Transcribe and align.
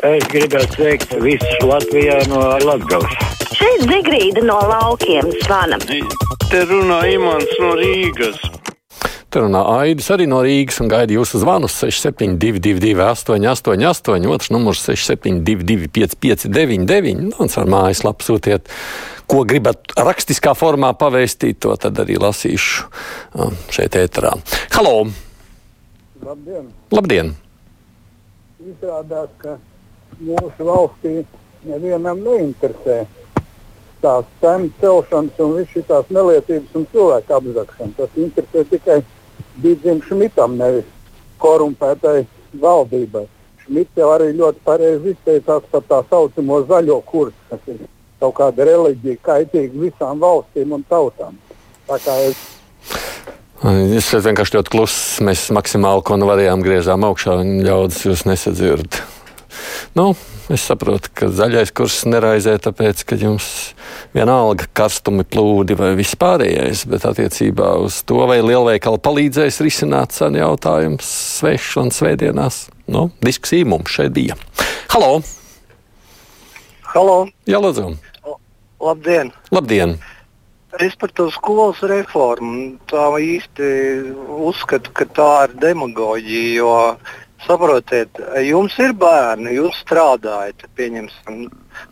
Es 0.00 0.22
gribētu 0.32 0.78
sveikt 0.78 1.10
visus 1.20 1.64
Latvijā 1.68 2.22
no 2.30 2.38
Latgales. 2.64 3.12
Šeit 3.52 3.82
Zigrīda 3.84 4.40
no 4.48 4.56
laukiem 4.64 5.28
zvana. 5.42 5.76
Te 6.48 6.62
runā 6.70 7.02
Imants 7.12 7.52
no 7.60 7.74
Rīgas. 7.76 8.38
Tur 9.28 9.44
runā 9.44 9.60
Aidis 9.74 10.08
arī 10.14 10.24
no 10.30 10.40
Rīgas 10.46 10.80
un 10.80 10.88
gaida 10.88 11.12
jūsu 11.18 11.42
zvanus 11.42 11.76
6722, 11.82 12.96
888, 12.96 14.24
otrs 14.32 14.48
numurs 14.56 14.88
672, 14.88 15.92
559, 15.92 17.20
nu, 17.28 17.36
un 17.36 17.52
ar 17.60 17.72
mājaslapu 17.76 18.24
sūtiet, 18.24 18.72
ko 19.28 19.44
gribat 19.44 19.92
rakstiskā 20.00 20.56
formā 20.56 20.94
pavēstīt, 20.96 21.60
to 21.60 21.76
tad 21.76 22.00
arī 22.00 22.16
lasīšu 22.24 22.88
um, 23.36 23.52
šeit 23.68 24.00
ēterā. 24.00 24.32
Halo! 24.72 25.10
Labdien! 26.24 26.72
Labdien! 26.88 27.36
Izrādās, 28.64 29.28
ka 29.40 29.60
mūsu 30.18 30.66
valstī 30.66 31.14
nevienam 31.66 32.20
neinteresē 32.24 33.04
tās 34.00 34.28
cenu 34.40 34.70
celšanas 34.80 35.40
un 35.44 35.56
visas 35.58 35.86
tās 35.88 36.12
nelietības 36.14 36.76
un 36.78 36.86
cilvēku 36.92 37.36
apzakšana. 37.36 37.96
Tas 37.98 38.16
interesē 38.16 38.64
tikai 38.70 39.00
Dīdzim 39.60 40.00
Šmitam, 40.06 40.56
nevis 40.60 40.88
korumpētai 41.40 42.24
valdībai. 42.60 43.26
Šmits 43.64 44.00
jau 44.00 44.08
arī 44.14 44.30
ļoti 44.38 44.64
pareizi 44.64 45.14
izteicās 45.14 45.66
par 45.72 45.84
tā 45.88 46.00
saucamo 46.10 46.62
zaļo 46.68 47.00
kursu, 47.08 47.36
kas 47.50 47.68
ir 47.72 47.82
kaut 48.20 48.36
kāda 48.40 48.66
reliģija, 48.68 49.20
kaitīga 49.24 49.84
visām 49.84 50.20
valstīm 50.22 50.72
un 50.76 50.86
tautām. 50.88 51.36
Tā 51.88 52.00
kā 52.04 52.16
es 52.30 52.40
Es 53.60 54.06
vienkārši 54.24 54.54
ļoti 54.56 54.72
kluss. 54.72 55.00
Mēs 55.20 55.50
maksimāli, 55.52 56.00
ko 56.08 56.16
nu 56.16 56.30
varējām, 56.30 56.62
griezām 56.64 57.04
augšā, 57.04 57.34
ļaudis 57.66 58.06
jūs 58.06 58.22
nesadzirdat. 58.24 59.02
Nu, 59.90 60.12
es 60.46 60.62
saprotu, 60.62 61.10
ka 61.18 61.26
zaļais 61.34 61.72
kurs 61.74 62.04
neraizē, 62.06 62.52
tāpēc, 62.62 63.00
ka 63.10 63.16
jums 63.18 63.46
vienalga 64.14 64.68
karstumi, 64.78 65.24
plūdi 65.26 65.74
vai 65.78 65.96
viss 65.98 66.14
pārējais, 66.20 66.84
bet 66.90 67.08
attiecībā 67.08 67.72
uz 67.82 67.98
to, 68.06 68.20
vai 68.30 68.38
lielveikali 68.38 69.02
palīdzēs 69.02 69.58
risināt 69.66 70.14
cenu 70.14 70.38
jautājumus 70.44 71.10
svešs 71.40 71.80
un 71.82 71.90
svētdienās, 71.94 72.68
nu, 72.86 73.08
diskusija 73.26 73.66
mums 73.66 73.90
šeit 73.90 74.14
bija. 74.14 74.38
Halo! 74.94 75.18
Halo! 76.94 77.18
Jā, 77.50 77.58
lūdzu! 77.58 77.90
Labdien! 78.80 79.34
Labdien! 79.50 79.98
Es 80.78 80.94
par 80.94 81.10
to 81.18 81.26
skolas 81.34 81.82
reformu 81.82 82.76
tā 82.86 83.08
īsti 83.18 83.70
uzskatu, 84.38 84.94
ka 84.94 85.08
tā 85.18 85.32
ir 85.48 85.56
demagoģija. 85.66 86.52
Jo, 86.60 86.70
saprotiet, 87.46 88.20
jums 88.44 88.76
ir 88.82 88.94
bērni, 88.98 89.54
jūs 89.56 89.80
strādājat, 89.84 90.66
pieņemsim, 90.78 91.44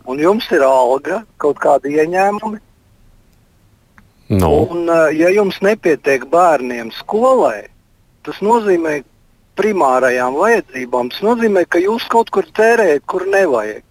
un 0.09 0.21
jums 0.21 0.49
ir 0.55 0.65
alga, 0.65 1.23
kaut 1.41 1.61
kādi 1.63 1.95
ieņēmumi. 1.97 2.59
No. 4.29 4.51
Un, 4.69 4.85
ja 5.17 5.31
jums 5.33 5.57
nepietiek 5.65 6.27
bērniem 6.29 6.91
skolai, 6.93 7.65
tas 8.25 8.37
nozīmē 8.45 8.99
primārajām 9.59 10.37
vajadzībām, 10.37 11.09
tas 11.11 11.23
nozīmē, 11.25 11.65
ka 11.65 11.81
jūs 11.81 12.05
kaut 12.11 12.29
kur 12.35 12.47
tērējat, 12.55 13.05
kur 13.09 13.25
nevajag. 13.27 13.83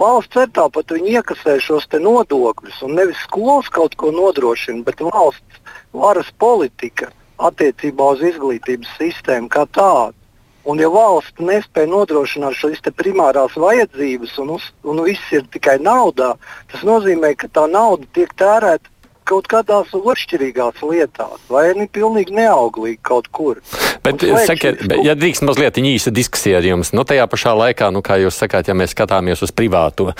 Valsts 0.00 0.38
ir 0.38 0.50
tāpat, 0.54 0.92
viņi 0.94 1.16
iekasē 1.18 1.56
šos 1.62 1.88
nodokļus, 1.92 2.82
un 2.86 2.94
nevis 2.94 3.18
skolas 3.26 3.68
kaut 3.74 3.96
ko 3.98 4.12
nodrošina, 4.14 4.84
bet 4.86 5.02
valsts 5.02 5.60
varas 5.92 6.30
politika 6.38 7.10
attiecībā 7.42 8.12
uz 8.14 8.22
izglītības 8.30 8.96
sistēmu 9.00 9.50
kā 9.50 9.66
tādu. 9.74 10.19
Un, 10.68 10.80
ja 10.82 10.90
valsts 10.92 11.40
nespēja 11.40 11.88
nodrošināt 11.88 12.58
šīs 12.58 12.82
primārās 12.96 13.54
vajadzības, 13.56 14.34
un, 14.42 14.56
uz, 14.58 14.66
un 14.84 15.00
viss 15.06 15.32
ir 15.32 15.46
tikai 15.48 15.78
naudā, 15.80 16.34
tas 16.72 16.82
nozīmē, 16.84 17.32
ka 17.40 17.48
tā 17.48 17.64
nauda 17.70 18.04
tiek 18.12 18.34
tērēta 18.36 18.92
kaut 19.28 19.48
kādās 19.50 19.92
otršķirīgās 19.96 20.80
lietās, 20.84 21.42
vai 21.50 21.66
arī 21.72 21.86
pilnīgi 21.92 22.34
neauglīgi 22.36 22.98
kaut 23.06 23.28
kur. 23.34 23.60
Bet, 24.04 24.24
sakiet, 24.46 24.82
bet, 24.88 25.02
ja 25.06 25.14
drīkst 25.18 25.44
mazliet 25.46 25.78
īsa 25.80 26.12
diskusija 26.14 26.60
ar 26.60 26.66
jums, 26.66 26.92
nu, 26.96 27.04
tajā 27.08 27.26
pašā 27.30 27.54
laikā, 27.58 27.90
nu, 27.94 28.02
kā 28.06 28.18
jūs 28.22 28.38
sakāt, 28.40 28.70
ja 28.70 28.76
mēs 28.78 28.94
skatāmies 28.94 29.44
uz 29.44 29.52
privāto, 29.56 30.10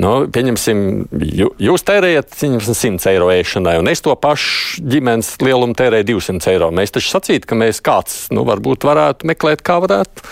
nu, 0.00 0.14
pieņemsim, 0.34 0.84
jū, 1.40 1.50
jūs 1.68 1.86
tērējat 1.88 2.34
100 2.38 3.10
eiro 3.12 3.30
ēšanai, 3.34 3.78
un 3.82 3.90
es 3.92 4.04
to 4.04 4.14
pašu 4.14 4.84
ģimenes 4.86 5.34
lielumu 5.42 5.76
tērēju 5.78 6.08
200 6.14 6.54
eiro. 6.54 6.70
Mēs 6.74 6.94
taču 6.94 7.14
sacītu, 7.14 7.50
ka 7.50 7.58
mēs 7.58 7.82
kāds, 7.84 8.26
nu, 8.34 8.46
varbūt 8.48 8.86
varētu 8.86 9.30
meklēt, 9.32 9.64
kā 9.66 9.80
varētu, 9.84 10.28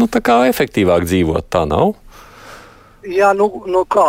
nu, 0.00 0.08
tā 0.12 0.22
kā 0.24 0.42
efektīvāk 0.50 1.08
dzīvot, 1.08 1.48
tā 1.52 1.66
nav. 1.68 1.96
Jā, 3.02 3.32
nu, 3.34 3.48
nu 3.66 3.82
kā, 3.90 4.06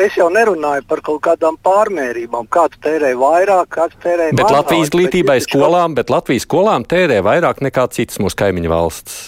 es 0.00 0.14
jau 0.16 0.30
nerunāju 0.32 0.86
par 0.88 1.02
kaut 1.04 1.20
kādām 1.26 1.58
pārmērībām. 1.64 2.46
Kāds 2.52 2.78
tērē 2.80 3.12
vairāk, 3.20 3.68
kāds 3.76 3.98
tērē 4.00 4.30
bet 4.30 4.40
mazāk. 4.40 4.56
Latvijas 4.62 4.88
izglītībai 4.88 5.36
bet, 5.42 5.46
skolām, 5.48 5.96
bet 5.98 6.12
Latvijas 6.12 6.46
skolām 6.48 6.86
tērē 6.88 7.20
vairāk 7.26 7.60
nekā 7.66 7.84
citas 7.92 8.20
mūsu 8.24 8.38
kaimiņu 8.40 8.72
valsts. 8.72 9.18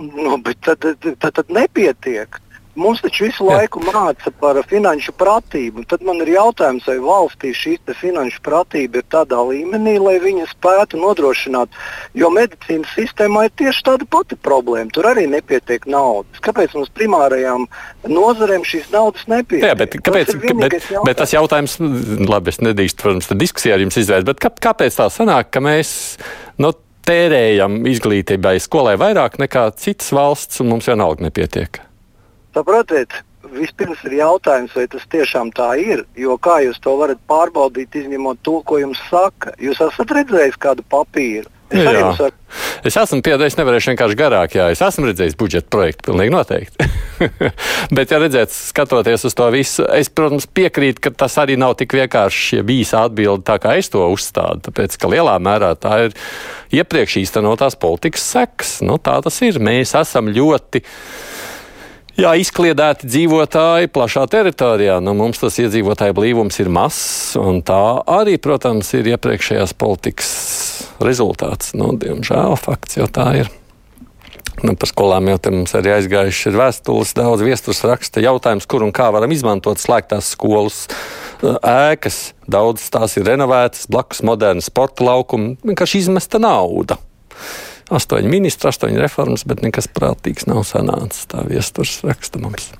Nu, 0.00 0.38
bet 0.44 0.60
tad, 0.64 0.88
tad, 1.04 1.28
tad 1.28 1.52
nepietiek. 1.52 2.40
Mums 2.76 3.00
taču 3.00 3.24
visu 3.24 3.46
laiku 3.48 3.80
māca 3.80 4.30
par 4.40 4.58
finanšu 4.68 5.14
pratību. 5.16 5.86
Tad 5.88 6.02
man 6.04 6.20
ir 6.20 6.34
jautājums, 6.34 6.84
vai 6.84 6.98
valstī 7.00 7.54
šī 7.56 7.78
finanšu 7.96 8.42
pratība 8.44 9.00
ir 9.00 9.06
tādā 9.12 9.38
līmenī, 9.48 9.96
lai 10.02 10.18
viņa 10.20 10.44
spētu 10.50 11.00
nodrošināt. 11.00 11.72
Jo 12.14 12.28
medicīnas 12.34 12.92
sistēmā 12.96 13.46
ir 13.48 13.54
tieši 13.56 13.84
tāda 13.88 14.08
pati 14.10 14.36
problēma. 14.36 14.92
Tur 14.92 15.08
arī 15.08 15.24
nepietiek 15.30 15.88
naudas. 15.88 16.42
Kāpēc 16.44 16.76
mums 16.76 16.92
primārajām 16.96 17.64
nozarēm 18.12 18.66
šīs 18.68 18.92
naudas 18.92 19.24
nepietiek? 19.30 19.70
Jā, 19.70 19.78
bet, 19.78 19.96
kāpēc, 19.96 20.34
tas 20.34 20.40
bet, 20.42 20.76
jautājums. 20.76 21.06
bet 21.08 21.20
tas 21.22 21.36
jautājums, 21.36 21.78
labi, 22.28 22.52
es 22.52 22.60
nedrīkstu, 22.60 23.02
protams, 23.02 23.32
diskusijā 23.40 23.78
ar 23.78 23.86
jums 23.86 24.00
izvērst, 24.04 24.28
bet 24.28 24.42
kā, 24.42 24.52
kāpēc 24.68 25.00
tā 25.00 25.08
sanāk, 25.12 25.52
ka 25.54 25.64
mēs. 25.64 25.94
Nu, 26.60 26.74
Tērējam 27.06 27.84
izglītībai, 27.86 28.56
skolai 28.58 28.96
vairāk 28.98 29.36
nekā 29.38 29.68
citas 29.78 30.08
valsts, 30.10 30.58
un 30.58 30.72
mums 30.72 30.88
vienalga 30.90 31.22
nepietiek. 31.28 31.78
Saprotiet, 32.56 33.12
vispirms 33.52 34.00
ir 34.08 34.14
jautājums, 34.22 34.72
vai 34.72 34.86
tas 34.88 35.02
tiešām 35.12 35.50
tā 35.56 35.74
ir. 35.76 36.06
Jo 36.16 36.38
kā 36.40 36.62
jūs 36.64 36.78
to 36.80 36.94
varat 36.96 37.20
pārbaudīt, 37.28 37.98
izņemot 38.00 38.40
to, 38.46 38.62
ko 38.64 38.80
jums 38.80 39.02
saka? 39.10 39.52
Jūs 39.60 39.82
esat 39.84 40.14
redzējis 40.16 40.56
kādu 40.62 40.86
papīru. 40.88 41.50
Es, 41.66 42.20
ar... 42.22 42.30
es 42.86 42.94
esmu 42.94 43.18
pieredzējis, 43.26 43.56
nevarēšu 43.58 43.90
vienkārši 43.90 44.16
garāk, 44.16 44.52
jā, 44.54 44.68
es 44.70 44.80
esmu 44.86 45.08
redzējis 45.08 45.34
budžeta 45.36 45.66
projektu, 45.74 46.04
pilnīgi 46.06 46.30
noteikti. 46.30 46.86
Bet, 47.96 48.12
ja 48.14 48.20
redzēt, 48.22 48.54
skatoties 48.54 49.26
uz 49.26 49.34
to 49.34 49.48
visu, 49.50 49.82
es, 49.90 50.08
protams, 50.08 50.46
piekrītu, 50.46 51.02
ka 51.02 51.10
tas 51.24 51.34
arī 51.42 51.58
nav 51.58 51.74
tik 51.80 51.96
vienkārši 51.98 52.60
ja 52.60 52.66
bijis 52.66 52.94
atbildi 52.94 53.44
tā, 53.50 53.58
kā 53.60 53.74
es 53.80 53.90
to 53.90 54.04
uzstādu. 54.14 54.62
Tāpēc, 54.68 54.94
ka 55.02 55.10
lielā 55.10 55.34
mērā 55.42 55.72
tā 55.74 56.04
ir 56.06 56.16
iepriekš 56.78 57.18
īstenotās 57.24 57.76
politikas 57.82 58.30
seks. 58.36 58.76
Nu, 58.86 59.00
tā 59.02 59.18
tas 59.26 59.42
ir. 59.42 59.58
Mēs 59.58 59.96
esam 59.98 60.30
ļoti 60.30 60.84
Jā, 62.16 62.30
izkliedēti 62.40 63.10
dzīvotāji 63.10 63.90
plašā 63.92 64.22
teritorijā. 64.32 64.94
Nu, 65.04 65.12
mums 65.18 65.36
tas 65.42 65.58
iedzīvotāju 65.60 66.14
blīvums 66.16 66.56
ir 66.62 66.70
mazs, 66.72 67.34
un 67.36 67.58
tā 67.60 68.00
arī, 68.08 68.38
protams, 68.40 68.88
ir 68.96 69.10
iepriekšējās 69.12 69.74
politikas 69.76 70.30
rezultāts. 71.04 71.74
Nu, 71.76 71.90
diemžēl 72.00 72.56
fakts 72.56 72.96
jau 72.96 73.10
tā 73.12 73.26
ir. 73.42 73.52
Nu, 74.64 74.72
par 74.72 74.88
skolām 74.88 75.28
jau 75.28 75.36
mums 75.58 75.76
arī 75.76 75.92
aizgājuši 75.98 76.48
ir 76.48 76.56
vēstules, 76.56 77.12
daudz 77.20 77.44
viestus 77.44 77.84
raksta 77.84 78.24
jautājums, 78.24 78.64
kur 78.64 78.86
un 78.86 78.96
kā 78.96 79.10
varam 79.12 79.36
izmantot 79.36 79.84
slēgtās 79.84 80.32
skolas 80.32 80.86
ēkas. 81.44 82.30
Daudz 82.48 82.88
tās 82.96 83.20
ir 83.20 83.28
renovētas, 83.28 83.90
blakus 83.92 84.24
moderna 84.24 84.64
sporta 84.64 85.04
laukuma, 85.04 85.58
vienkārši 85.68 86.06
izmesta 86.06 86.40
nauda 86.40 86.96
astoņi 87.90 88.30
ministri, 88.30 88.70
astoņi 88.70 89.00
reformas, 89.00 89.44
bet 89.48 89.62
nekas 89.64 89.88
prātīgs 89.92 90.48
nav 90.50 90.64
sanācis. 90.68 91.26
Tā 91.30 91.44
viesturs 91.46 92.00
raksta 92.06 92.42
mums. 92.42 92.70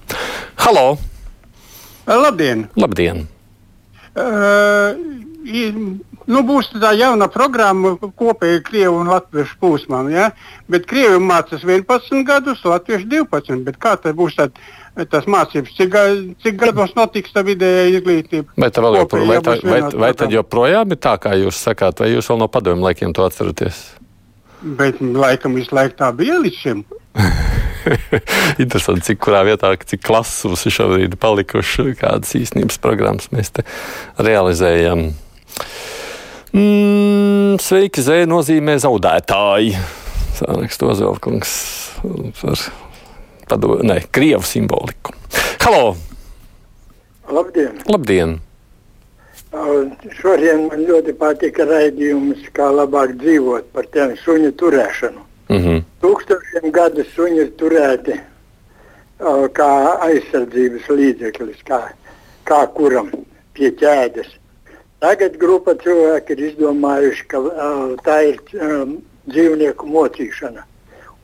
Halo! 0.63 0.97
Labdien! 2.07 2.69
Labdien. 2.79 3.27
Uh, 4.17 4.95
nu, 6.31 6.43
būs 6.47 6.71
tā 6.79 6.93
jauna 6.97 7.27
programma 7.33 7.97
kopēji 7.99 8.63
Krievu 8.67 9.03
un 9.03 9.11
Latviešu 9.11 9.59
plūsmām. 9.61 10.09
Ja? 10.15 10.31
Bet 10.71 10.87
Krievi 10.89 11.19
mācās 11.23 11.67
11 11.67 12.25
gadus, 12.27 12.65
Latviešu 12.65 13.11
12. 13.13 13.63
Bet 13.67 13.79
kā 13.83 13.97
tad 14.01 14.17
būs 14.19 14.39
tad, 14.39 14.57
tas 15.13 15.29
mācības? 15.29 15.75
Cik, 15.77 15.99
cik 16.47 16.59
gados 16.63 16.97
notiks 16.97 17.35
tā 17.35 17.45
vidējā 17.47 17.91
izglītība? 17.99 18.57
Vai, 18.57 18.71
vēl 18.71 19.01
jopro, 19.03 19.23
vai, 19.29 19.43
tā, 19.45 19.59
vai, 19.67 19.83
vai 20.07 20.15
tad 20.17 20.35
joprojām 20.35 20.97
ir 20.97 21.03
tā, 21.03 21.19
kā 21.21 21.37
jūs 21.43 21.61
sakāt, 21.69 22.01
vai 22.01 22.15
jūs 22.15 22.31
vēl 22.33 22.43
no 22.47 22.51
padomju 22.51 22.87
laikiem 22.89 23.15
to 23.17 23.27
atceraties? 23.27 23.85
Bet 24.67 24.99
laikam 25.01 25.55
visu 25.55 25.77
laiku 25.77 25.95
tā 26.01 26.09
bija 26.17 26.41
līdz 26.43 26.57
šim. 26.59 26.81
Interesanti, 28.63 29.05
cik 29.13 29.21
kurā 29.23 29.45
vietā, 29.47 29.71
cik 29.79 30.03
klases 30.03 30.43
mums 30.49 30.65
ir 30.67 30.75
šobrīd 30.75 31.15
palikuši, 31.23 31.93
kādas 32.01 32.35
īstenības 32.35 32.81
programmas 32.83 33.31
mēs 33.35 33.53
te 33.55 33.63
realizējam. 34.19 35.13
Mm, 36.57 37.61
sveiki, 37.63 38.03
zē 38.03 38.25
nozīmē 38.31 38.79
zaudētāji. 38.83 39.77
Sānaks 40.37 40.83
Tozelkungs 40.83 41.55
par 42.41 42.67
pado, 43.47 43.79
ne, 43.87 44.01
Krievu 44.11 44.45
simboliku. 44.47 45.15
Halo! 45.63 45.95
Labdien! 47.31 47.79
Labdien! 47.91 48.37
Šodien 50.21 50.67
man 50.69 50.83
ļoti 50.89 51.15
patika 51.17 51.65
raidījums, 51.65 52.45
kā 52.57 52.69
labāk 52.75 53.15
dzīvot 53.23 53.71
par 53.73 53.87
tiem 53.95 54.17
suņu 54.21 54.53
turēšanu. 54.61 55.23
Mm 55.49 55.61
-hmm. 55.63 55.83
Tūkstošiem 56.03 56.73
gadu 56.73 57.05
suņi 57.15 57.41
ir 57.41 57.51
turēti 57.61 58.19
uh, 58.19 59.47
kā 59.59 59.71
aizsardzības 60.09 60.89
līdzeklis, 60.89 61.63
kā, 61.65 61.81
kā 62.45 62.67
kuram 62.75 63.11
pie 63.55 63.71
ķēdes. 63.71 64.29
Tagad 65.01 65.37
grupa 65.39 65.75
cilvēki 65.75 66.33
ir 66.33 66.41
izdomājuši, 66.51 67.27
ka 67.29 67.39
uh, 67.39 67.97
tā 68.05 68.19
ir 68.29 68.41
um, 68.61 68.99
dzīvnieku 69.29 69.87
mocīšana. 69.87 70.65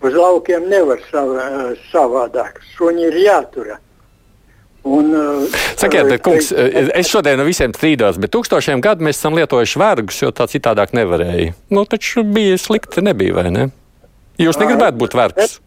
Uz 0.03 0.15
laukiem 0.15 0.69
nevar 0.69 1.01
sav, 1.11 1.29
uh, 1.29 1.73
savādāk. 1.93 2.63
Suņi 2.77 3.09
ir 3.11 3.17
jātura. 3.27 3.79
Un, 4.83 5.13
uh, 5.15 5.61
Sakiet, 5.79 6.09
uh, 6.11 6.19
kungs, 6.19 6.49
es 6.53 7.07
šodien 7.11 7.39
ar 7.39 7.47
visiem 7.47 7.71
strīdos, 7.77 8.17
bet 8.19 8.33
tūkstošiem 8.35 8.81
gadu 8.83 9.07
mēs 9.07 9.21
esam 9.21 9.37
lietojuši 9.39 9.79
vergus, 9.79 10.19
jo 10.25 10.33
tā 10.35 10.49
citādāk 10.51 10.91
nevarēja. 10.99 11.53
Nu, 11.71 11.85
taču 11.87 12.25
bija 12.27 12.59
slikti, 12.59 13.05
nebija, 13.07 13.37
vai 13.39 13.51
ne? 13.55 13.69
Jūs 14.43 14.59
negribētu 14.59 14.99
būt 14.99 15.15
vergs? 15.15 15.61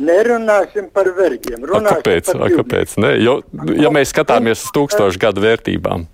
Nerunāsim 0.00 0.86
par 0.94 1.10
vergiem. 1.16 1.58
A, 1.64 1.68
Runāsim 1.72 1.98
kāpēc? 1.98 2.30
par 2.32 2.46
A, 2.46 2.52
kāpēc? 2.54 2.94
Ne? 3.02 3.10
Jo, 3.20 3.40
ja 3.76 3.90
mēs 3.92 4.14
skatāmies 4.14 4.62
uz 4.62 4.72
tūkstošu 4.78 5.20
gadu 5.20 5.44
vērtībām, 5.44 6.06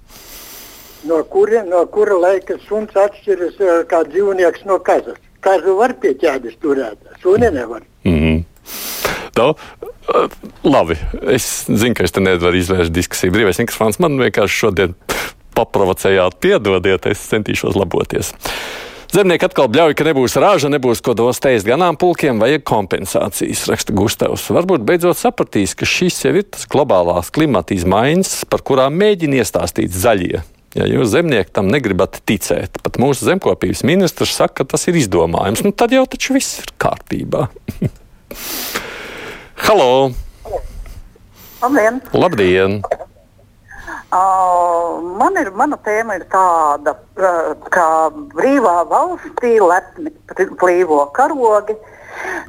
No, 1.06 1.20
kuri, 1.30 1.60
no 1.62 1.84
kura 1.86 2.16
laika 2.18 2.56
suns 2.66 2.90
atšķiras 2.98 3.60
eh, 3.62 3.74
kā 3.86 4.00
dzīvnieks 4.08 4.64
no 4.66 4.80
kazas? 4.82 5.20
Kazu 5.44 5.76
var 5.78 5.92
pie 6.02 6.16
ķēdes 6.18 6.56
turēt, 6.58 6.98
suni 7.22 7.46
nevar. 7.54 7.84
mm. 8.02 8.40
Nu, 9.38 9.52
uh, 9.52 10.38
labi. 10.66 10.98
Es 11.32 11.66
zinu, 11.68 11.94
ka 11.96 12.06
es 12.06 12.14
te 12.14 12.24
nevaru 12.24 12.60
izvērst 12.60 12.94
diskusiju. 12.94 13.34
Brīvais 13.34 13.60
mikrofons 13.62 14.00
man 14.02 14.18
vienkārši 14.20 14.62
šodien 14.64 14.96
paprovocējāt, 15.56 16.40
piedodiet, 16.42 17.08
es 17.08 17.22
centīšos 17.30 17.78
laboties. 17.78 18.34
Zemnieki 19.14 19.46
atkal 19.46 19.68
bļauj, 19.70 19.94
ka 19.96 20.04
nebūs 20.08 20.34
rāža, 20.42 20.68
nebūs 20.72 21.00
ko 21.04 21.14
dos 21.16 21.38
teikt 21.40 21.64
ganāmpulkiem, 21.68 22.40
vajag 22.42 22.64
kompensācijas, 22.66 23.62
raksta 23.70 23.94
Gustavs. 23.96 24.48
Varbūt 24.52 24.82
beidzot 24.84 25.16
sapratīs, 25.20 25.76
ka 25.78 25.86
šis 25.88 26.18
jau 26.26 26.34
ir 26.34 26.44
tas 26.50 26.66
globālās 26.70 27.30
klimata 27.32 27.76
izmaiņas, 27.76 28.42
par 28.50 28.64
kurām 28.66 28.98
mēģina 28.98 29.40
iestāstīt 29.40 29.94
zaļie. 29.94 30.42
Ja 30.76 30.88
jūs 30.90 31.14
zemnieki 31.14 31.54
tam 31.56 31.70
negribat 31.72 32.18
ticēt, 32.28 32.82
pat 32.84 32.98
mūsu 33.00 33.24
zemkopības 33.30 33.80
ministrs 33.88 34.34
saka, 34.36 34.60
ka 34.60 34.74
tas 34.74 34.84
ir 34.90 34.98
izdomājums, 35.00 35.62
nu 35.64 35.72
tad 35.72 35.94
jau 35.96 36.04
taču 36.10 36.36
viss 36.36 36.58
ir 36.60 36.74
kārtībā. 36.82 37.46
Halo! 39.56 40.10
Labdien! 41.62 42.00
Labdien! 42.12 42.82
Uh, 44.12 45.00
man 45.18 45.36
ir, 45.40 45.50
mana 45.56 45.76
tēma 45.84 46.16
ir 46.20 46.24
tāda, 46.30 46.94
uh, 47.18 47.52
ka 47.74 47.86
brīvā 48.36 48.76
valstī 48.90 49.56
lepni 49.60 50.12
pl- 50.30 50.52
plīvo 50.60 51.00
karogi. 51.16 51.74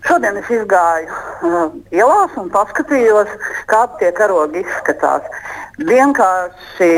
Šodien 0.07 0.37
es 0.39 0.51
izgāju 0.53 1.09
uh, 1.09 1.73
ielās 1.91 2.35
un 2.39 2.51
paskatījos, 2.53 3.31
kādi 3.71 3.99
tie 4.03 4.11
karogi 4.15 4.61
izskatās. 4.63 5.25
Vienkārši 5.89 6.91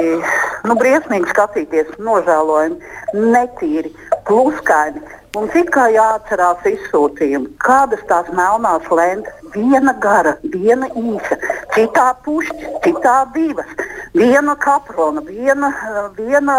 nu, 0.68 0.76
briesmīgi 0.82 1.32
skatīties, 1.32 1.96
nožēlojami, 2.04 2.78
netīri, 3.16 3.94
pluskaini. 4.28 5.02
Mums 5.36 5.54
ir 5.54 5.68
kā 5.70 5.84
jāatcerās 5.94 6.64
izsūtījumi, 6.66 7.52
kādas 7.62 8.00
tās 8.10 8.32
melnās 8.34 8.88
lentes, 8.90 9.36
viena 9.54 9.94
gara, 10.02 10.32
viena 10.56 10.88
īsa, 10.98 11.38
citā 11.76 12.06
pušķa, 12.26 12.72
citā 12.82 13.14
divas, 13.36 13.70
viena 14.18 14.56
kaprona, 14.64 15.22
viena, 15.28 15.70
viena 16.18 16.56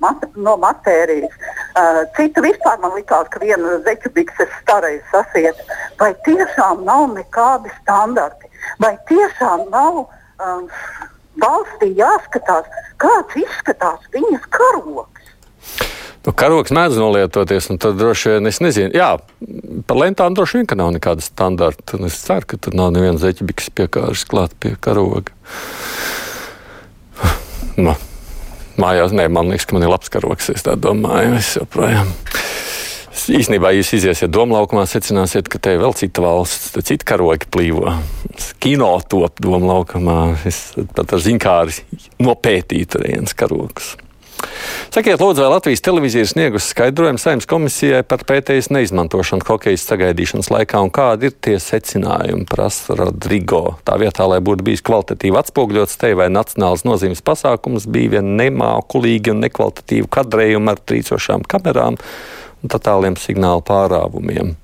mat 0.00 0.24
no 0.32 0.56
matērijas. 0.64 1.36
Uh, 1.76 2.00
cita 2.16 2.40
vispār 2.46 2.80
man 2.80 2.96
likās, 2.96 3.28
ka 3.34 3.44
viena 3.44 3.76
zeķu 3.84 4.14
bikses 4.16 4.56
starais 4.62 5.04
sasiet. 5.12 5.60
Vai 6.00 6.14
tiešām 6.24 6.86
nav 6.88 7.04
nekādi 7.18 7.68
standarti? 7.82 8.48
Vai 8.80 8.94
tiešām 9.12 9.68
nav 9.76 10.06
um, 10.06 10.66
valstī 11.44 11.92
jāskatās, 12.00 12.64
kāds 13.04 13.42
izskatās 13.44 14.08
viņas 14.16 14.48
karogs? 14.56 15.89
Nu, 16.20 16.34
karogs 16.36 16.72
mēdz 16.76 16.98
nolietoties, 17.00 17.70
un 17.72 17.78
tad 17.80 17.96
droši 17.96 18.34
vien 18.34 18.48
es 18.50 18.58
nezinu. 18.60 18.92
Jā, 18.92 19.14
par 19.88 20.00
lentām 20.02 20.34
droši 20.36 20.58
vien, 20.58 20.66
ka 20.68 20.76
nav 20.76 20.90
nekāda 20.92 21.24
standarta. 21.24 21.96
Es 22.04 22.18
ceru, 22.26 22.44
ka 22.50 22.58
tur 22.60 22.76
nav 22.76 22.90
neviens 22.92 23.22
zeķibiks 23.22 23.70
piekārs 23.72 24.26
klāt 24.28 24.52
pie 24.60 24.74
karoga. 24.84 25.32
Nu, 27.80 27.94
mājās, 28.76 29.14
nē, 29.16 29.30
man 29.32 29.48
liekas, 29.48 29.64
ka 29.70 29.78
man 29.78 29.86
ir 29.86 29.92
labs 29.94 30.12
karogs. 30.12 30.50
Es 30.52 30.66
tā 30.66 30.76
domāju, 30.76 31.38
es 31.38 31.54
joprojām. 31.56 32.12
Īsnībā 33.30 33.72
jūs 33.76 33.94
iziesiet 33.96 34.32
domlaukumā, 34.32 34.84
secināsiet, 34.90 35.48
ka 35.48 35.60
te 35.62 35.74
vēl 35.80 35.96
cita 35.96 36.24
valsts, 36.24 36.74
te 36.74 36.84
citi 36.84 37.06
karogi 37.08 37.48
plīvo. 37.52 37.96
Kino 38.60 38.92
top 39.08 39.40
domlaukumā. 39.40 40.20
Es 40.48 40.62
pat 40.96 41.16
ar 41.16 41.24
zinkāri 41.24 41.80
nopētīju 42.20 42.92
tur 42.92 43.08
viens 43.08 43.36
karogs. 43.36 43.94
Sakiet, 44.90 45.20
lūdzu, 45.22 45.44
vai 45.44 45.50
Latvijas 45.52 45.84
televīzija 45.86 46.24
ir 46.24 46.28
sniegusi 46.30 46.72
skaidrojumu 46.72 47.20
saimnes 47.22 47.46
komisijai 47.50 48.00
par 48.10 48.24
pētējas 48.26 48.72
neizmantošanu 48.74 49.46
hokeja 49.46 49.78
sagaidīšanas 49.78 50.50
laikā 50.50 50.80
un 50.82 50.90
kādi 50.94 51.30
ir 51.30 51.36
tie 51.46 51.54
secinājumi, 51.62 52.42
prasa 52.50 52.96
Rodrigo. 52.98 53.76
Tā 53.86 53.94
vietā, 54.02 54.26
lai 54.26 54.40
būtu 54.42 54.66
bijis 54.66 54.82
kvalitatīvi 54.86 55.38
atspoguļots 55.38 56.00
te 56.00 56.10
vai 56.18 56.26
nacionāls 56.34 56.82
nozīmes 56.88 57.22
pasākums, 57.22 57.86
bija 57.86 58.16
vien 58.16 58.34
nemākulīgi 58.40 59.30
un 59.30 59.44
nekvalitatīvi 59.46 60.10
kadrējumi 60.10 60.74
ar 60.74 60.82
trīcošām 60.82 61.46
kamerām 61.46 62.00
un 62.60 62.74
totāliem 62.74 63.18
signālu 63.20 63.62
pārāvumiem. 63.70 64.56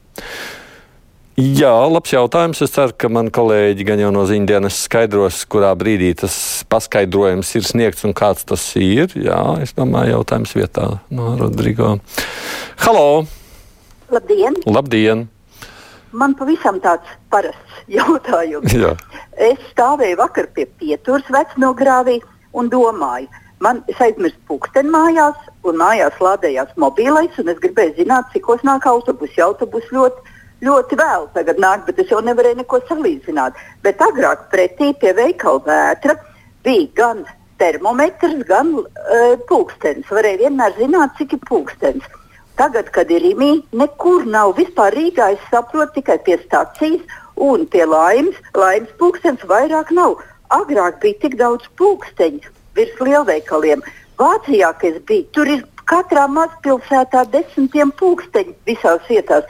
Jā, 1.36 1.68
labs 1.92 2.14
jautājums. 2.14 2.62
Es 2.64 2.70
ceru, 2.72 2.94
ka 2.96 3.10
man 3.12 3.26
kolēģi 3.28 3.84
gan 3.84 4.00
jau 4.00 4.08
no 4.08 4.22
ziņdienas 4.24 4.78
skaidros, 4.86 5.42
kurā 5.52 5.74
brīdī 5.76 6.14
tas 6.16 6.32
paskaidrojums 6.72 7.50
ir 7.58 7.66
sniegts 7.68 8.06
un 8.08 8.14
kāds 8.16 8.46
tas 8.48 8.62
ir. 8.80 9.12
Jā, 9.20 9.36
es 9.60 9.74
domāju, 9.76 10.14
jautājums 10.14 10.54
vietā 10.56 10.86
no 11.12 11.34
Rodrigo. 11.36 11.98
Halo! 12.80 13.26
Labdien! 14.08 14.56
Labdien! 14.64 15.26
Man 16.16 16.32
pavisam 16.38 16.78
tāds 16.80 17.10
parasts 17.28 17.82
jautājums. 17.92 18.72
Jā. 18.72 18.94
Es 19.36 19.60
stāvēju 19.74 20.16
vakar 20.22 20.48
pie 20.56 20.64
pieturas 20.80 21.28
vecnogrāvī 21.28 22.22
un 22.56 22.70
domāju, 22.72 23.28
man 23.60 23.82
es 23.92 24.00
aizmirsu 24.00 24.40
pulksteni 24.48 24.88
mājās, 24.94 25.36
un 25.68 25.76
mājās 25.82 26.16
lādējās 26.16 26.72
mobilais, 26.80 27.36
un 27.36 27.52
es 27.52 27.60
gribēju 27.60 27.98
zināt, 28.00 28.32
cikos 28.32 28.64
nāk 28.64 28.88
autobusi. 28.88 29.42
Autobus 29.44 29.84
ļoti, 29.92 30.35
ļoti 30.64 30.96
vēl 30.98 31.26
tagad 31.34 31.58
nāk, 31.60 31.84
bet 31.88 31.98
es 32.00 32.12
jau 32.12 32.22
nevarēju 32.24 32.60
neko 32.62 32.80
salīdzināt. 32.88 33.56
Bet 33.84 34.00
agrāk 34.04 34.48
pretī 34.52 34.92
pie 35.00 35.12
veikala 35.16 35.62
vētra 35.66 36.16
bija 36.64 36.88
gan 36.96 37.24
termometrs, 37.60 38.42
gan 38.48 38.72
uh, 38.80 39.34
pulkstenis. 39.48 40.08
Varēja 40.12 40.46
vienmēr 40.46 40.76
zināt, 40.78 41.16
cik 41.18 41.36
ir 41.36 41.44
pulkstenis. 41.48 42.08
Tagad, 42.56 42.88
kad 42.92 43.10
ir 43.12 43.24
imī, 43.28 43.60
nekur 43.76 44.24
nav. 44.32 44.54
Vispār 44.56 44.94
Rīgā 44.96 45.34
es 45.34 45.42
saprotu 45.52 45.98
tikai 45.98 46.16
pie 46.24 46.38
stācijas 46.46 47.04
un 47.36 47.66
pie 47.68 47.84
laimes. 47.84 48.36
Laimes 48.56 48.92
pulkstenis 49.00 49.44
vairāk 49.48 49.92
nav. 49.92 50.16
Agrāk 50.56 51.02
bija 51.02 51.20
tik 51.26 51.36
daudz 51.40 51.68
pulksteņu 51.76 52.54
virs 52.76 53.00
lielveikaliem. 53.00 53.84
Vācijā, 54.16 54.72
kad 54.80 54.96
es 54.96 55.04
biju, 55.08 55.26
tur 55.36 55.50
ir 55.52 55.64
katrā 55.88 56.24
mazpilsētā 56.32 57.26
desmitiem 57.34 57.92
pulksteņu 58.00 58.56
visās 58.68 59.04
vietās. 59.10 59.44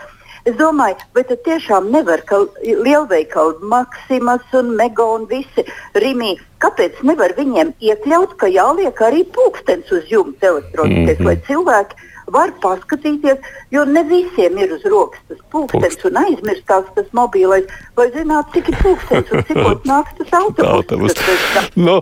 Es 0.46 0.54
domāju, 0.54 0.94
vai 1.16 1.24
tad 1.26 1.40
tiešām 1.42 1.88
nevar, 1.90 2.20
ka 2.28 2.38
lielveikali 2.62 3.66
Maksimas 3.66 4.52
un 4.54 4.76
Mega 4.78 5.02
un 5.16 5.24
visi 5.26 5.64
Rimī, 5.98 6.36
kāpēc 6.62 7.00
nevar 7.08 7.34
viņiem 7.34 7.72
iekļaut, 7.82 8.36
ka 8.38 8.46
jāliek 8.54 9.02
arī 9.02 9.24
pulkstenis 9.34 9.90
uz 9.96 10.06
jumta 10.12 10.52
elektroniskais, 10.52 11.18
mm 11.18 11.24
-hmm. 11.24 11.26
lai 11.26 11.36
cilvēki 11.48 11.96
var 12.32 12.52
paskatīties, 12.62 13.42
jo 13.74 13.84
ne 13.88 14.02
visiem 14.08 14.56
ir 14.58 14.72
uz 14.76 14.84
rokas 14.90 15.22
tas 15.28 15.42
pulkstenis 15.52 16.06
un 16.08 16.18
aizmirstās 16.22 16.88
tas 16.96 17.10
mobilais, 17.16 17.68
lai 17.98 18.06
zinātu, 18.14 18.56
cik 18.56 18.70
ir 18.72 18.78
pulkstenis 18.82 19.32
un 19.32 19.44
cik 19.50 19.86
nāks 19.92 20.16
tas 20.20 20.34
autobus. 20.40 21.14
Nu, 21.78 21.98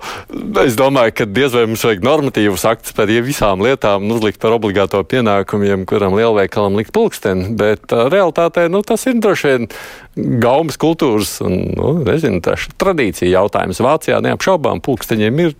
es 0.64 0.78
domāju, 0.81 1.16
ka 1.21 1.28
diez 1.28 1.57
vai 1.57 1.66
mums 1.69 1.85
vajag 1.87 2.07
normatīvus 2.07 2.66
aktus 2.71 2.97
par 2.97 3.12
visām 3.25 3.64
lietām 3.64 4.09
uzlikt 4.14 4.40
par 4.43 4.57
obligāto 4.57 5.02
pienākumiem, 5.09 5.85
kuram 5.88 6.16
lielveikalam 6.19 6.78
likt 6.81 6.95
pulksteni, 6.95 7.52
bet 7.59 7.93
uh, 7.93 8.07
realitātē 8.12 8.69
nu, 8.73 8.83
tas 8.87 9.04
ir 9.11 9.21
droši 9.21 9.52
vien 9.52 9.71
gaumas 10.14 10.78
kultūras 10.81 11.37
un 11.45 11.57
nu, 11.75 11.90
nezinu, 12.07 12.40
tradīcija 12.81 13.31
jautājums. 13.33 13.83
Vācijā 13.83 14.21
neapšaubām 14.25 14.83
pulksteņiem 14.85 15.40
ir 15.43 15.54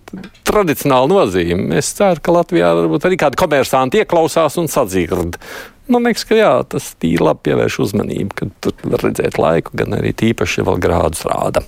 tradicionāla 0.47 1.09
nozīme. 1.11 1.75
Es 1.79 1.91
ceru, 1.97 2.21
ka 2.23 2.35
Latvijā 2.37 2.71
varbūt 2.77 3.07
arī 3.07 3.19
kādi 3.19 3.39
komersanti 3.39 4.01
ieklausās 4.03 4.54
un 4.61 4.71
sadzird 4.71 5.39
Man 5.85 6.07
liekas, 6.07 6.23
ka 6.25 6.33
jā, 6.33 6.51
tas 6.65 6.95
tīri 6.97 7.21
labi 7.21 7.45
pievērš 7.45 7.75
uzmanību, 7.83 8.33
kad 8.39 8.53
tur 8.65 8.73
var 8.89 9.03
redzēt 9.05 9.37
laiku, 9.37 9.75
gan 9.77 9.93
arī 9.99 10.15
tīpaši, 10.17 10.63
ja 10.63 10.65
vēl 10.71 10.81
grādus 10.81 11.21
rāda. 11.29 11.61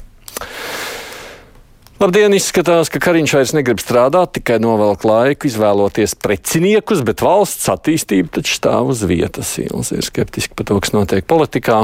Labdien! 2.01 2.33
Izskatās, 2.37 2.89
ka 2.93 3.01
Kariņš 3.01 3.31
vairs 3.37 3.53
negrib 3.57 3.81
strādāt, 3.81 4.35
tikai 4.37 4.57
novelk 4.61 5.05
laiku, 5.05 5.49
izvēloties 5.49 6.13
preciniekus, 6.21 7.01
bet 7.05 7.21
valsts 7.25 7.69
attīstība 7.73 8.39
taču 8.39 8.57
stāv 8.57 8.93
uz 8.93 9.01
vietas. 9.09 9.55
Ils 9.61 9.93
ir 9.93 10.05
skeptiski 10.05 10.57
par 10.57 10.69
to, 10.69 10.77
kas 10.81 10.93
notiek 10.97 11.25
politikā. 11.29 11.83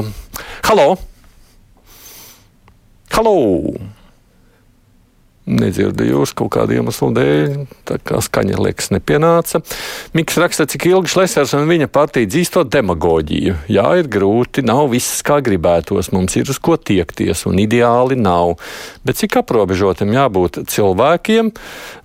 Halo! 0.69 0.93
Halo! 3.13 3.37
Nedzirdu 5.43 6.05
jūs 6.07 6.31
kaut 6.39 6.53
kādu 6.55 6.77
iemeslu 6.77 7.09
dēļ, 7.17 7.55
tā 7.83 7.97
kā 7.99 8.21
skaņa 8.23 8.61
liekas 8.63 8.93
nepienāca. 8.95 9.59
Miks 10.15 10.37
raksta, 10.39 10.63
cik 10.71 10.85
ilgi 10.87 11.11
Šlesers 11.11 11.51
un 11.57 11.67
viņa 11.67 11.89
partija 11.91 12.29
dzīstot 12.31 12.71
demagoģiju. 12.71 13.57
Jā, 13.67 13.83
ir 13.99 14.07
grūti, 14.11 14.63
nav 14.63 14.87
viss 14.93 15.19
kā 15.27 15.41
gribētos, 15.43 16.13
mums 16.15 16.37
ir 16.39 16.47
uz 16.47 16.61
ko 16.63 16.77
tiekties 16.79 17.43
un 17.51 17.59
ideāli 17.59 18.15
nav. 18.15 18.55
Bet 19.03 19.19
cik 19.19 19.41
aprobežotam 19.43 20.15
jābūt 20.15 20.63
cilvēkiem, 20.71 21.51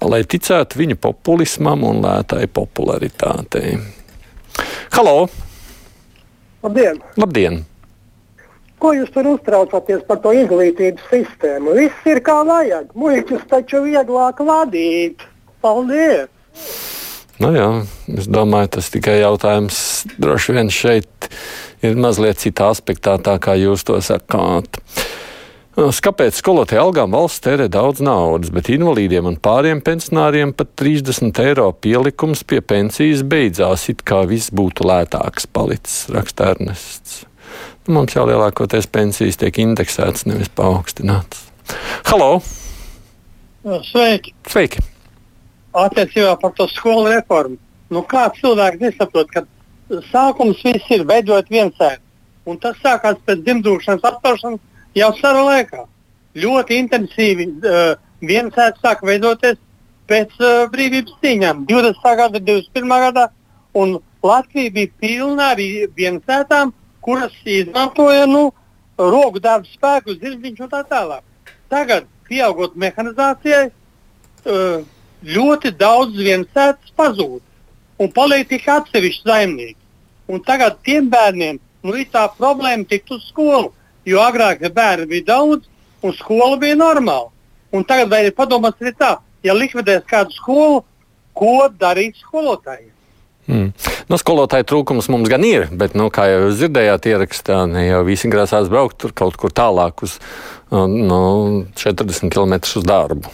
lai 0.02 0.24
ticētu 0.26 0.82
viņu 0.82 0.98
populismam 0.98 1.86
un 1.86 2.02
lētai 2.08 2.48
popularitātei? 2.50 3.78
Halo! 4.98 5.28
Labdien! 6.66 7.04
Labdien! 7.14 7.62
Ko 8.78 8.92
jūs 8.94 9.10
tur 9.14 9.26
uztraucaties 9.32 10.04
par 10.06 10.20
to 10.22 10.32
izglītības 10.38 11.08
sistēmu? 11.10 11.74
Viss 11.78 12.06
ir 12.06 12.22
kā 12.26 12.40
vajag. 12.46 12.92
Muļķus 12.94 13.48
taču 13.50 13.82
vieglāk 13.86 14.42
vadīt. 14.46 15.24
Paldies! 15.64 16.30
Nu 17.38 17.52
jā, 17.54 17.68
es 18.18 18.26
domāju, 18.30 18.72
tas 18.78 18.88
tikai 18.90 19.20
jautājums 19.20 19.78
droši 20.18 20.54
vien 20.56 20.70
šeit 20.74 21.28
ir 21.86 21.94
mazliet 21.98 22.40
citā 22.42 22.72
aspektā, 22.74 23.14
tā 23.22 23.36
kā 23.42 23.54
jūs 23.58 23.86
to 23.86 23.98
sakāt. 24.02 24.80
Kāpēc 25.78 26.34
skolotāju 26.40 26.82
algām 26.82 27.14
valsts 27.14 27.44
tērē 27.44 27.68
daudz 27.70 28.02
naudas, 28.02 28.50
bet 28.50 28.72
invalīdiem 28.74 29.30
un 29.30 29.38
pāriem 29.38 29.78
pensionāriem 29.86 30.50
pat 30.58 30.74
30 30.82 31.38
eiro 31.44 31.68
pielikums 31.70 32.42
pie 32.42 32.58
pensijas 32.58 33.22
beidzās, 33.22 33.86
it 33.94 34.02
kā 34.02 34.24
viss 34.26 34.50
būtu 34.50 34.90
lētāks 34.90 35.46
palicis, 35.46 36.08
raksta 36.10 36.50
Ernests. 36.56 37.27
Mums 37.88 38.12
jau 38.12 38.26
lielākoties 38.28 38.84
pensijas 38.92 39.38
tiek 39.40 39.58
indeksētas, 39.62 40.26
nevis 40.28 40.50
paaugstinātas. 40.52 41.46
Halo! 42.04 42.42
Sveiki! 43.86 44.34
Sveiki! 44.44 44.82
Attiecībā 45.72 46.34
par 46.42 46.52
to 46.58 46.66
skolu 46.68 47.06
reformu. 47.14 47.56
Nu, 47.88 48.02
kā 48.04 48.26
cilvēks 48.36 48.82
nesaprot, 48.82 49.32
ka 49.32 49.46
sākums 50.10 50.60
viss 50.66 50.90
ir 50.92 51.06
veidot 51.08 51.48
viensēdu. 51.48 52.02
Un 52.44 52.60
tas 52.60 52.76
sākās 52.84 53.16
pēc 53.24 53.40
dzimšanas 53.46 54.04
atcelšanas 54.10 54.60
jau 55.00 55.08
sara 55.22 55.46
laikā. 55.46 55.86
Ļoti 56.36 56.82
intensīvi 56.82 57.46
uh, 57.48 57.94
viensēds 58.20 58.84
sāk 58.84 59.00
veidoties 59.08 59.56
pēc 60.12 60.34
uh, 60.42 60.66
brīvības 60.74 61.16
cīņām. 61.24 61.64
20. 61.72 62.04
gada, 62.20 62.44
21. 62.52 62.92
gadā, 63.06 63.30
un 63.72 63.96
Latvija 64.20 64.76
bija 64.76 64.92
pilna 65.00 65.54
ar 65.54 65.64
viensētām, 65.96 66.74
kuras 67.04 67.34
izmantoja 67.44 68.26
nu, 68.26 68.48
roku 68.98 69.40
darbu 69.42 69.68
spēku, 69.72 70.16
zirdziņš 70.18 70.64
un 70.64 70.70
tā 70.72 70.82
tālāk. 70.88 71.24
Tagad, 71.70 72.06
pieaugot 72.28 72.76
mehanizācijai, 72.76 73.70
ļoti 75.24 75.72
daudz 75.78 76.18
viensētas 76.18 76.94
pazūd 76.96 77.42
un 77.98 78.12
paliek 78.14 78.48
tikai 78.48 78.78
atsevišķi 78.80 79.26
saimnieki. 79.26 79.80
Un 80.28 80.42
tagad 80.44 80.78
tiem 80.84 81.08
bērniem 81.10 81.58
nu, 81.58 81.94
ir 81.96 82.08
tā 82.12 82.26
problēma 82.36 82.86
tikt 82.88 83.10
uz 83.16 83.24
skolu, 83.30 83.72
jo 84.06 84.20
agrāk 84.22 84.62
bērni 84.74 85.08
bija 85.08 85.30
daudz 85.32 85.66
un 86.02 86.14
skola 86.14 86.58
bija 86.60 86.76
normāla. 86.78 87.30
Un 87.72 87.84
tagad 87.84 88.12
vēl 88.12 88.30
ir 88.30 88.36
padomāts 88.36 88.80
ja 89.42 89.54
likvidēs 89.54 90.06
kādu 90.08 90.34
skolu, 90.34 90.84
ko 91.34 91.68
darīt 91.78 92.16
skolotājiem. 92.18 92.94
Mm. 93.48 93.72
Nu, 94.12 94.18
skolotāju 94.20 94.66
trūkums 94.68 95.08
mums 95.08 95.30
gan 95.32 95.44
ir, 95.48 95.70
bet, 95.72 95.94
nu, 95.96 96.10
kā 96.12 96.26
jau 96.28 96.40
jūs 96.46 96.58
dzirdējāt, 96.60 97.08
ierakstā 97.08 97.62
ne 97.70 97.86
jau 97.86 98.02
visi 98.04 98.28
grasās 98.28 98.68
braukt 98.68 98.98
tur 99.00 99.14
kaut 99.16 99.38
kur 99.40 99.52
tālāk 99.54 100.04
uz 100.04 100.18
nu, 100.70 101.20
40 101.80 102.28
km 102.28 102.58
uz 102.60 102.84
darbu. 102.84 103.32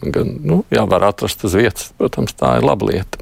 Gan, 0.00 0.30
nu, 0.48 0.62
jā, 0.72 0.86
var 0.88 1.04
atrast 1.10 1.44
uz 1.44 1.56
vietas. 1.58 1.90
Protams, 2.00 2.32
tā 2.40 2.56
ir 2.56 2.64
laba 2.64 2.88
lieta. 2.88 3.20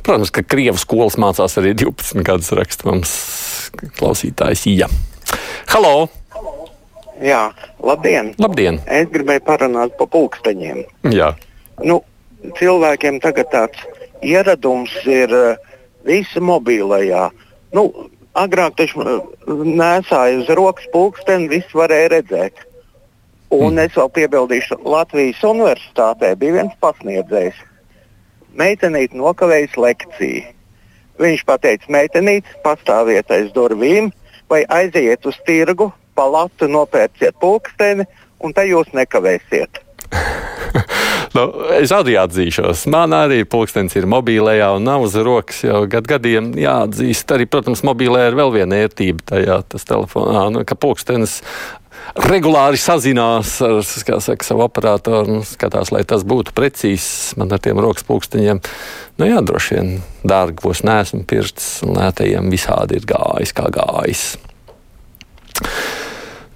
Protams, 0.00 0.32
ka 0.32 0.40
Krievijas 0.40 0.86
skolas 0.86 1.18
mācās 1.20 1.58
arī 1.60 1.74
12 1.76 2.24
gadus 2.24 2.48
raksta 2.56 2.88
mums 2.88 3.12
klausītājs 3.98 4.64
Ija. 4.72 4.88
Halo! 5.68 6.08
Jā, 7.20 7.50
labdien! 7.84 8.32
Labdien! 8.40 8.80
Es 8.88 9.10
gribēju 9.12 9.44
parunāt 9.44 9.92
par 9.98 10.08
pulksteņiem. 10.14 10.84
Jā. 11.12 11.34
Nu, 11.84 12.00
cilvēkiem 12.56 13.20
tagad 13.20 13.52
tāds 13.52 13.97
ieradums 14.22 14.94
ir 15.06 15.32
uh, 15.34 15.58
visi 16.06 16.40
mobilajā. 16.40 17.28
Nu, 17.76 17.88
agrāk 18.38 18.78
taču 18.78 19.02
uh, 19.04 19.20
nesāja 19.48 20.40
uz 20.42 20.50
rokas 20.58 20.88
pulksteni, 20.92 21.50
viss 21.52 21.74
varēja 21.76 22.12
redzēt. 22.16 22.64
Un 23.48 23.74
mm. 23.74 23.86
es 23.86 23.96
vēl 23.96 24.10
piebildīšu, 24.18 24.80
Latvijas 24.84 25.40
universitātē 25.46 26.34
bija 26.36 26.58
viens 26.60 26.74
pasniedzējs. 26.84 27.60
Meitenīte 28.58 29.16
nokavējas 29.16 29.76
lekciju. 29.80 30.44
Viņš 31.18 31.44
teica, 31.48 31.88
meitenīte, 31.90 32.58
pastāviet 32.62 33.30
aiz 33.34 33.48
durvīm 33.54 34.12
vai 34.48 34.62
aiziet 34.68 35.26
uz 35.26 35.36
tirgu, 35.46 35.90
pa 36.14 36.28
latu 36.30 36.68
nopērciet 36.70 37.36
pulksteni, 37.40 38.06
un 38.40 38.54
te 38.54 38.64
jūs 38.68 38.94
nekavēsiet. 38.96 39.82
nu, 41.36 41.44
es 41.78 41.92
arī 41.94 42.16
atzīšos. 42.20 42.86
Man 42.92 43.16
arī 43.16 43.42
pulkstenis 43.48 43.96
ir 43.98 44.08
mobilajā 44.10 44.70
un 44.76 44.86
nav 44.88 45.06
uz 45.08 45.16
rokas 45.16 45.64
jau 45.66 45.82
gadu 45.90 46.14
gadiem. 46.14 46.52
Jāatzīst, 46.58 47.34
arī, 47.34 47.48
protams, 47.50 47.84
mobilē 47.86 48.28
ir 48.28 48.38
vēl 48.38 48.54
viena 48.60 48.80
ērtība 48.84 49.26
tajā 49.34 49.60
telefonā, 49.76 50.48
nu, 50.54 50.64
ka 50.68 50.78
pulkstenis 50.78 51.40
regulāri 52.28 52.78
sazinās 52.80 53.58
ar 53.64 53.80
saka, 53.84 54.18
savu 54.22 54.64
operatoru 54.64 55.38
un 55.38 55.46
skatās, 55.46 55.92
lai 55.94 56.04
tas 56.08 56.24
būtu 56.28 56.54
precīzs. 56.56 57.36
Man 57.40 57.52
ar 57.52 57.62
tiem 57.62 57.80
rokas 57.82 58.06
pulksteņiem, 58.08 58.62
nu 59.20 59.28
jā, 59.28 59.42
droši 59.44 59.78
vien 59.78 59.94
dārgos 60.28 60.84
nesmu 60.86 61.24
pirksts 61.28 61.82
un 61.86 61.98
lētajiem 61.98 62.50
visādi 62.52 62.98
ir 62.98 63.08
gājis 63.08 63.54
kā 63.56 63.68
gājis. 63.74 64.28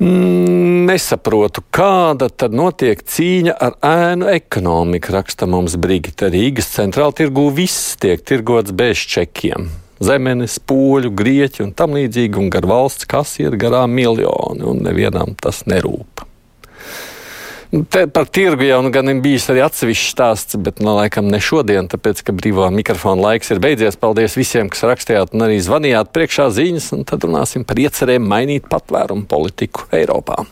Mm, 0.03 0.87
nesaprotu, 0.89 1.63
kāda 1.71 2.27
tad 2.27 2.57
notiek 2.59 3.05
cīņa 3.07 3.53
ar 3.55 3.77
ēnu 3.87 4.27
ekonomiku, 4.33 5.13
raksta 5.15 5.47
mums 5.47 5.77
Brigita. 5.79 6.27
Rīgas 6.33 6.73
centrāla 6.75 7.15
tirgū 7.21 7.45
viss 7.55 7.95
tiek 8.03 8.25
tirgots 8.27 8.75
bez 8.75 9.05
čekiem. 9.13 9.69
Zemenes, 10.03 10.59
poļu, 10.59 11.13
grieķu 11.15 11.69
un 11.69 11.71
tam 11.79 11.95
līdzīgi, 11.95 12.41
un 12.43 12.51
gar 12.51 12.67
valsts 12.67 13.07
kas 13.07 13.37
iet 13.45 13.55
garām 13.63 13.95
miljoni, 13.95 14.67
un 14.67 14.83
nevienam 14.89 15.37
tas 15.39 15.63
nerūp. 15.71 16.27
Te 17.73 18.03
par 18.05 18.27
tirgu 18.29 18.67
jau 18.67 18.83
nu, 18.85 18.91
gan 18.93 19.09
ir 19.09 19.23
bijis 19.25 19.47
arī 19.49 19.63
atsevišķs 19.65 20.11
stāsts, 20.13 20.59
bet, 20.61 20.83
nu, 20.85 20.93
laikam, 20.99 21.31
ne 21.33 21.41
šodien, 21.41 21.89
tāpēc, 21.89 22.21
ka 22.27 22.35
brīvā 22.37 22.69
mikrofona 22.75 23.31
laiks 23.31 23.49
ir 23.55 23.63
beidzies. 23.65 23.97
Paldies 23.97 24.37
visiem, 24.37 24.69
kas 24.69 24.85
rakstījāt 24.91 25.33
un 25.33 25.47
arī 25.49 25.57
zvanījāt 25.65 26.13
priekšā 26.13 26.51
ziņas, 26.53 26.93
un 26.99 27.09
tad 27.09 27.25
runāsim 27.25 27.65
par 27.65 27.81
iecerēm 27.81 28.29
mainīt 28.29 28.69
patvērumu 28.69 29.25
politiku 29.31 29.89
Eiropā. 29.89 30.43